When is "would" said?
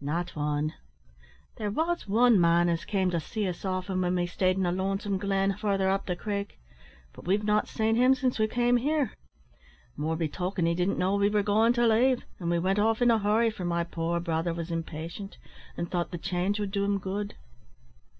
16.60-16.70